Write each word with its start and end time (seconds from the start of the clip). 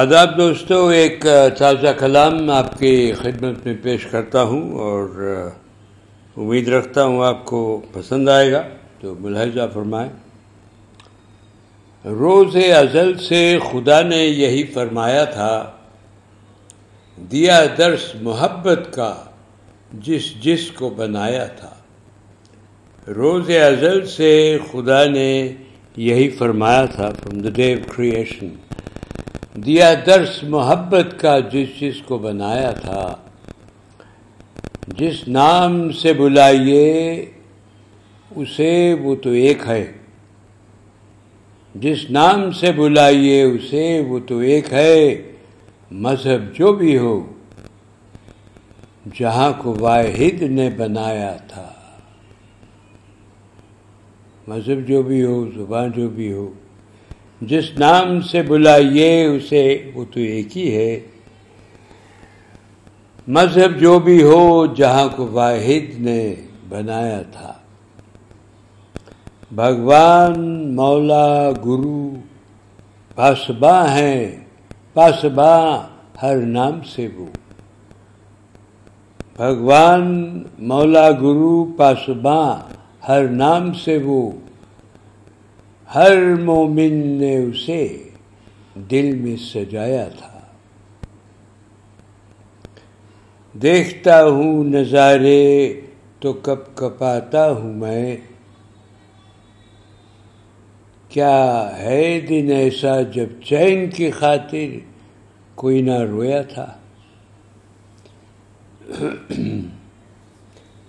آداب 0.00 0.36
دوستو، 0.38 0.88
ایک 0.88 1.26
تازہ 1.58 1.86
کلام 1.98 2.50
آپ 2.50 2.78
کی 2.78 3.12
خدمت 3.12 3.66
میں 3.66 3.74
پیش 3.82 4.06
کرتا 4.06 4.42
ہوں 4.42 4.72
اور 4.78 5.08
امید 6.36 6.68
رکھتا 6.68 7.04
ہوں 7.04 7.24
آپ 7.24 7.44
کو 7.44 7.80
پسند 7.92 8.28
آئے 8.28 8.52
گا، 8.52 8.62
تو 9.00 9.14
ملحظہ 9.20 9.66
فرمائیں۔ 9.74 10.10
روز 12.04 12.56
ازل 12.56 13.18
سے 13.18 13.58
خدا 13.72 14.00
نے 14.02 14.24
یہی 14.26 14.62
فرمایا 14.62 15.24
تھا، 15.24 15.72
دیا 17.30 17.64
درس 17.78 18.14
محبت 18.22 18.80
کا 18.94 19.14
جس 19.92 20.34
جس 20.42 20.70
کو 20.70 20.88
بنایا 20.88 21.46
تھا۔ 21.46 21.74
روز 23.08 23.50
ازل 23.50 24.06
سے 24.06 24.58
خدا 24.72 25.04
نے 25.04 25.52
یہی 25.96 26.28
فرمایا 26.30 26.84
تھا 26.86 27.10
from 27.10 27.38
the 27.38 27.50
day 27.50 27.72
of 27.74 27.96
creation 27.96 28.48
دیا 29.56 29.94
درس 30.06 30.44
محبت 30.44 31.20
کا 31.20 31.38
جس 31.38 31.80
جس 31.80 32.02
کو 32.02 32.18
بنایا 32.18 32.70
تھا، 32.70 33.16
جس 34.88 35.28
نام 35.28 35.92
سے 35.92 36.12
بلائیے، 36.12 37.26
اسے 38.36 38.94
وہ 39.02 39.14
تو 39.14 39.30
ایک 39.30 39.58
ہے۔ 39.66 39.92
جس 41.74 42.10
نام 42.10 42.50
سے 42.50 42.72
بلائیے، 42.72 43.42
اسے 43.42 44.04
وہ 44.08 44.18
تو 44.18 44.38
ایک 44.38 44.72
ہے۔ 44.72 45.32
مذہب 45.90 46.54
جو 46.54 46.72
بھی 46.72 46.98
ہو، 46.98 47.32
جہاں 49.14 49.52
کو 49.58 49.76
واحد 49.80 50.42
نے 50.42 50.70
بنایا 50.70 51.36
تھا۔ 51.48 51.72
مذہب 54.48 54.88
جو 54.88 55.02
بھی 55.02 55.24
ہو، 55.24 55.46
زبان 55.56 55.90
جو 55.90 56.08
بھی 56.08 56.32
ہو 56.32 56.52
جس 57.46 57.78
نام 57.78 58.20
سے 58.20 58.42
بلائیے 58.42 59.24
اسے، 59.24 59.90
وہ 59.94 60.04
تو 60.10 60.20
ایک 60.20 60.58
ہی 60.58 60.76
ہے۔ 60.76 61.00
مذہب 63.28 63.80
جو 63.80 63.98
بھی 63.98 64.22
ہو، 64.22 64.66
جہاں 64.66 65.08
کو 65.16 65.28
واحد 65.32 66.00
نے 66.00 66.34
بنایا 66.68 67.22
تھا۔ 67.32 67.52
بھگوان، 69.52 70.76
مولا، 70.76 71.50
گرو، 71.50 72.10
پاسباں 73.14 73.88
ہیں۔ 73.88 74.44
پاسباں 74.92 75.88
ہر 76.22 76.36
نام 76.36 76.80
سے 76.82 77.08
وہ۔ 77.16 77.26
بھگوان، 79.36 80.38
مولا، 80.58 81.10
گرو، 81.10 81.72
پاسباں 81.76 82.56
ہر 83.08 83.28
نام 83.28 83.72
سے 83.72 83.98
وہ۔ 83.98 84.30
ہر 85.94 86.34
مومن 86.34 86.94
نے 86.94 87.36
اسے 87.36 88.02
دل 88.90 89.14
میں 89.14 89.36
سجایا 89.36 90.08
تھا۔ 90.08 90.40
دیکھتا 93.62 94.24
ہوں 94.24 94.64
نظارے 94.64 95.80
تو 96.20 96.32
کب 96.32 96.58
کپاتا 96.74 97.50
ہوں 97.50 97.72
میں۔ 97.74 98.16
کیا 101.08 101.70
ہے 101.78 102.20
دن 102.20 102.50
ایسا 102.50 103.02
جب 103.02 103.26
چین 103.44 103.90
کی 103.90 104.10
خاطر 104.10 104.78
کوئی 105.54 105.82
نہ 105.82 105.98
رویا 105.98 106.42
تھا۔ 106.42 106.66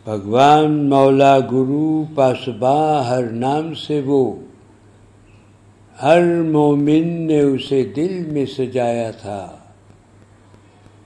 بھگوان 0.06 0.90
مولا 0.90 1.40
گرو 1.40 2.04
پاسباں 2.16 3.04
ہر 3.04 3.24
نام 3.24 3.74
سے 3.74 4.02
وہ 4.06 4.36
ہر 6.02 6.42
مومن 6.42 7.08
نے 7.08 7.40
اسے 7.40 7.84
دل 7.84 8.24
میں 8.28 8.46
سجایا 8.46 9.12
تھا۔ 9.12 9.58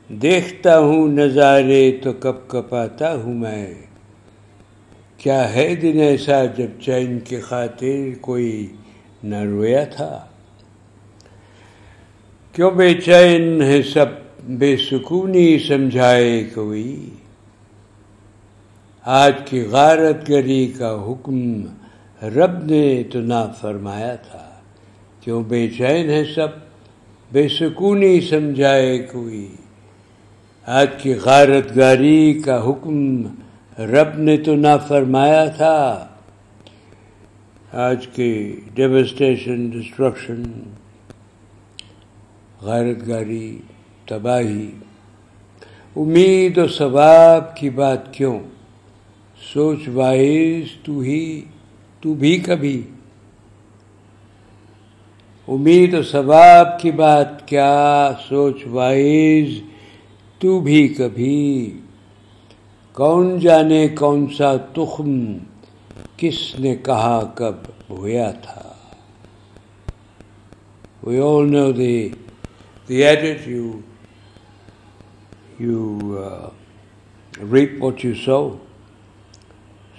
دیکھتا 0.09 0.79
ہوں 0.79 1.07
نظارے 1.07 1.97
تو 2.03 2.13
کب 2.13 2.35
کپاتا 2.47 3.15
ہوں 3.15 3.33
میں۔ 3.33 3.73
کیا 5.17 5.53
ہے 5.53 5.75
دن 5.75 5.99
ایسا 5.99 6.45
جب 6.45 6.81
چین 6.81 7.19
کی 7.19 7.39
خاطر 7.39 8.09
کوئی 8.21 8.67
نہ 9.23 9.35
رویا 9.35 9.83
تھا؟ 9.83 10.25
کیوں 12.51 12.71
بے 12.71 12.93
چین 12.93 13.61
ہے 13.61 13.81
سب 13.83 14.05
بے 14.43 14.77
سکونی 14.77 15.59
سمجھائے 15.59 16.43
کوئی؟ 16.53 17.09
آج 19.05 19.33
کی 19.45 19.61
غارت 19.61 20.29
گری 20.29 20.67
کا 20.67 21.05
حکم 21.07 21.61
رب 22.21 22.65
نے 22.65 23.03
تو 23.11 23.19
نہ 23.19 23.51
فرمایا 23.61 24.15
تھا۔ 24.15 24.46
کیوں 25.27 25.43
بے 25.43 25.67
چین 25.77 26.09
ہے 26.09 26.23
سب، 26.35 26.47
بے 27.31 27.47
سکونی 27.47 28.21
سمجھائے 28.21 28.97
کوئی۔ 28.97 29.47
آج 30.65 30.87
کی 31.01 31.13
غارت 31.13 31.77
گاری 31.77 32.41
کا 32.45 32.69
حکم 32.69 33.21
رب 33.79 34.17
نے 34.17 34.37
تو 34.37 34.55
نہ 34.55 34.67
فرمایا 34.87 35.45
تھا۔ 35.45 36.07
آج 37.73 38.07
کی 38.07 38.61
ڈیوسٹیشن، 38.73 39.69
ڈسٹرکشن 39.69 40.43
غارت 42.61 43.07
گاری 43.07 43.57
تباہی۔ 44.05 44.71
امید 45.95 46.57
و 46.57 46.67
ثواب 46.67 47.55
کی 47.55 47.69
بات 47.69 48.13
کیوں؟ 48.13 48.39
سوچ 49.53 49.87
وائز 49.87 50.65
تو 50.83 50.99
ہی، 50.99 51.41
تو 52.01 52.13
بھی 52.13 52.37
کبھی۔ 52.37 52.81
امید 55.47 55.93
و 55.93 56.03
ثواب 56.03 56.79
کی 56.79 56.91
بات، 56.91 57.47
کیا 57.47 58.11
سوچ 58.29 58.67
وائز 58.67 59.49
تو 60.39 60.59
بھی 60.59 60.87
کبھی؟ 60.87 61.71
کون 62.93 63.39
جانے 63.39 63.87
کون 63.87 64.25
سا 64.37 64.55
تخم؟ 64.73 65.37
کس 66.17 66.59
نے 66.59 66.75
کہا 66.75 67.19
کب 67.35 67.55
بویا 67.87 68.31
تھا؟ 68.31 68.61
We 71.03 71.19
all 71.19 71.51
know 71.51 71.71
the 71.71 72.09
the 72.89 73.01
you 73.47 73.71
you 75.59 76.15
reap 77.53 77.83
what 77.83 78.05
you 78.05 78.13
sow 78.25 78.49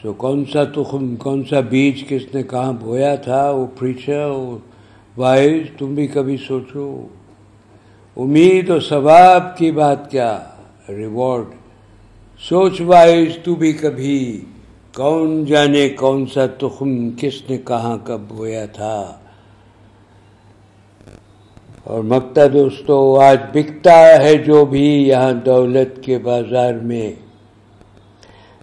sow 0.02 0.12
کون 0.12 0.44
سا 0.52 0.64
تخم، 0.64 1.16
کون 1.16 1.44
سا 1.50 1.60
بیج 1.60 2.04
کس 2.08 2.34
نے 2.34 2.42
کہاں 2.42 2.72
بویا 2.72 3.14
تھا؟ 3.14 3.50
وہ 3.50 3.66
پریچر 3.78 4.30
وائز 5.18 5.78
تم 5.78 5.94
بھی 5.94 6.06
کبھی 6.06 6.36
سوچو۔ 6.36 7.06
امید 8.16 8.70
و 8.70 8.80
ثواب 8.80 9.56
کی 9.56 9.72
بات 9.72 10.10
کیا؟ 10.10 10.38
ریوارڈ۔ 10.88 11.44
سوچ 12.38 12.80
وائز 12.80 13.32
تو 13.44 13.54
بھی 13.54 13.72
کبھی۔ 13.72 14.40
کون 14.94 15.44
جانے 15.44 15.88
کون 15.88 16.26
سا 16.26 16.46
تخم، 16.46 17.10
کس 17.10 17.50
نے 17.50 17.58
کہاں 17.58 17.98
کب 18.04 18.20
بویا 18.28 18.66
تھا؟ 18.66 19.18
اور 21.84 22.04
مکتا 22.04 22.40
دوستو، 22.52 23.20
آج 23.20 23.38
بکتا 23.52 24.22
ہے 24.22 24.34
جو 24.34 24.64
بھی 24.64 25.08
یہاں 25.08 25.32
دولت 25.32 26.04
کے 26.04 26.18
بازار 26.18 26.74
میں۔ 26.74 27.12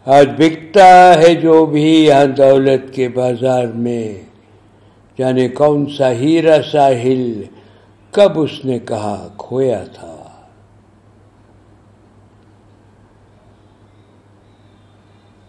آج 0.05 0.29
بکتا 0.38 1.21
ہے 1.21 1.35
جو 1.35 1.65
بھی 1.65 2.05
یہاں 2.05 2.25
دولت 2.25 2.94
کے 2.94 3.09
بازار 3.09 3.67
میں۔ 3.67 4.34
جانے 5.19 5.47
کون 5.47 5.85
سا 5.97 6.11
ہیرا 6.11 6.57
ساحل 6.71 7.43
کب 8.13 8.39
اس 8.39 8.53
نے 8.65 8.79
کہا 8.79 9.27
کھویا 9.37 9.83
تھا؟ 9.93 10.15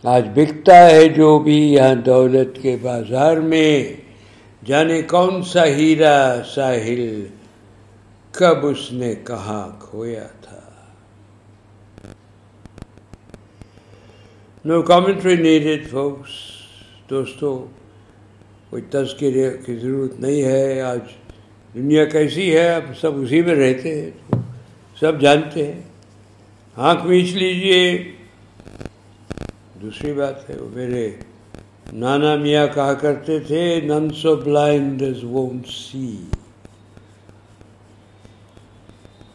آج 0.05 0.29
بکتا 0.35 0.77
ہے 0.87 1.09
جو 1.09 1.39
بھی 1.39 1.57
یہاں 1.73 1.95
دولت 1.95 2.59
کے 2.63 2.77
بازار 2.83 3.37
میں 3.37 3.83
جانے 4.67 5.03
کون 5.03 5.43
سا 5.43 5.65
ہیرا 5.67 6.43
ساحل 6.55 7.27
کب 8.35 8.67
اس 8.67 8.93
نے 8.93 9.15
کہا 9.25 9.77
کھویا 9.81 10.27
تھا؟ 10.43 10.61
نو 14.65 14.83
کامنٹری 14.83 15.37
نیڈیڈ 15.37 15.89
فوکس 15.91 16.31
دوستو 17.11 17.67
کوئی 18.77 19.05
تذکرے 19.05 19.51
کی 19.67 19.77
ضرورت 19.77 20.21
نہیں 20.21 20.43
ہے، 20.43 20.81
آج 20.81 20.99
دنیا 21.75 22.05
کیسی 22.05 22.57
ہے، 22.57 22.75
اب 22.75 22.83
سب 23.01 23.21
اسی 23.23 23.43
میں 23.43 23.55
رہتے 23.55 24.03
ہیں، 24.03 24.11
سب 25.01 25.21
جانتے 25.21 25.73
ہیں۔ 25.73 25.83
آنکھ 26.77 27.07
میچ 27.07 27.33
لیجیے۔ 27.33 28.05
دوسری 29.83 30.13
بات 30.13 30.51
ہے، 30.51 30.57
وہ 30.57 30.69
میرے 30.73 31.11
نانا 31.93 32.37
میاں 32.37 32.67
کہا 32.75 32.95
کرتے 32.95 33.41
تھے 33.41 33.81
نن 33.81 34.09
سو 34.11 34.37
بلائنڈ 34.37 35.03
وونٹ 35.23 35.67
سی 35.67 36.17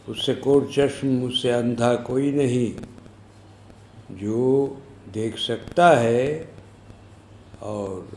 اس 0.07 0.25
سے 0.25 0.33
کوٹ 0.33 0.71
چشم، 0.71 1.25
اس 1.25 1.41
سے 1.41 1.53
اندھا 1.53 1.95
کوئی 1.95 2.31
نہیں۔ 2.31 2.85
جو 4.09 4.73
دیکھ 5.15 5.39
سکتا 5.39 6.03
ہے 6.03 6.43
اور 7.59 8.15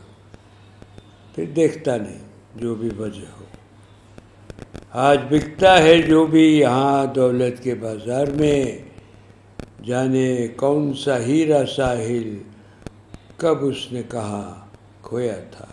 پھر 1.35 1.45
دیکھتا 1.45 1.97
نہیں، 1.97 2.19
جو 2.55 2.75
بھی 2.75 2.89
وجہ 2.97 3.25
ہو۔ 3.39 3.45
آج 4.91 5.19
بکتا 5.29 5.83
ہے 5.83 6.01
جو 6.01 6.25
بھی 6.25 6.59
یہاں 6.59 7.05
دولت 7.05 7.63
کے 7.63 7.75
بازار 7.75 8.27
میں، 8.27 8.65
جانے 9.85 10.47
کون 10.47 10.93
سا 10.93 11.17
ہیرا 11.19 11.65
ساحل 11.65 12.37
کب 13.37 13.57
اس 13.61 13.91
نے 13.91 14.01
کہا 14.11 14.65
کھویا 15.01 15.35
تھا۔ 15.51 15.65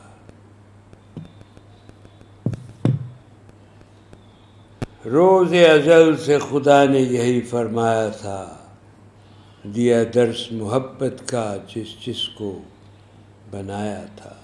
روز 5.05 5.53
ازل 5.53 6.17
سے 6.17 6.39
خدا 6.39 6.85
نے 6.85 7.01
یہی 7.01 7.41
فرمایا 7.41 8.09
تھا، 8.09 8.57
دیا 9.65 10.03
درس 10.15 10.53
محبت 10.53 11.23
کا 11.27 11.57
جس 11.75 12.07
جس 12.07 12.29
کو 12.29 12.59
بنایا 13.51 14.05
تھا۔ 14.17 14.42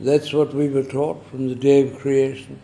That's 0.00 0.32
what 0.32 0.52
we 0.52 0.68
were 0.68 0.82
taught 0.82 1.24
from 1.26 1.48
the 1.48 1.54
day 1.54 1.82
of 1.82 1.98
creation. 2.00 2.56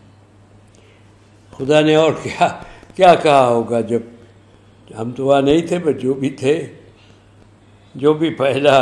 خدا 1.57 1.79
نے 1.81 1.95
اور 1.95 2.11
کیا 2.23 2.47
کیا 2.95 3.13
کہا 3.23 3.47
ہوگا 3.47 3.79
جب 3.89 4.01
ہم 4.97 5.11
تو 5.17 5.25
وہاں 5.25 5.41
نہیں 5.41 5.67
تھے 5.67 5.77
بٹ 5.79 6.01
جو 6.01 6.13
بھی 6.13 6.29
تھے 6.39 6.55
جو 7.95 8.13
بھی 8.13 8.29
پہلا 8.37 8.77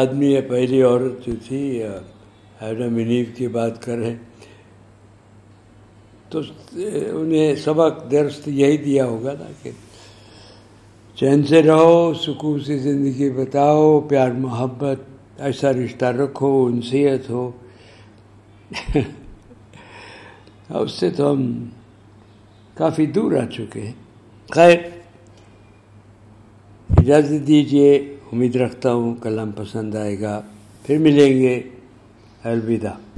آدمی 0.00 0.32
یا 0.32 0.40
پہلی 0.48 0.82
عورت 0.82 1.26
جو 1.26 1.32
تھی 1.46 1.60
ایڈم 1.82 2.94
منیف 2.94 3.28
کی 3.36 3.48
بات 3.48 3.82
کریں 3.84 4.14
تو 6.30 6.40
انہیں 6.74 7.54
سبق 7.64 8.10
درست 8.10 8.48
یہی 8.48 8.76
دیا 8.76 9.06
ہوگا 9.06 9.32
نا 9.38 9.50
کہ 9.62 9.70
چین 11.18 11.42
سے 11.46 11.62
رہو، 11.62 12.12
سکون 12.20 12.60
سے 12.64 12.78
زندگی 12.78 13.30
بتاؤ، 13.36 14.00
پیار 14.08 14.30
محبت 14.46 15.00
ایسا 15.40 15.72
رشتہ 15.72 16.04
رکھو 16.04 16.66
انسیت 16.66 17.30
ہو 17.30 17.50
اس 20.68 20.92
سے 20.92 21.10
تو 21.10 21.32
ہم 21.32 21.64
کافی 22.74 23.06
دور 23.06 23.32
آ 23.32 23.46
چکے 23.46 23.80
ہیں۔ 23.80 23.92
خیر، 24.50 24.78
اجازت 26.96 27.46
دیجیے 27.46 28.16
امید 28.32 28.56
رکھتا 28.56 28.92
ہوں 28.92 29.14
کلام 29.14 29.50
پسند 29.56 29.94
آئے 29.94 30.20
گا۔ 30.20 30.40
پھر 30.82 30.98
ملیں 30.98 31.38
گے۔ 31.38 31.62
الوداع۔ 32.44 33.09